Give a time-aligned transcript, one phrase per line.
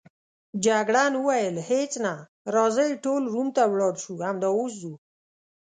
[0.65, 2.13] جګړن وویل: هیڅ نه،
[2.55, 4.93] راځئ ټول روم ته ولاړ شو، همدا اوس ځو.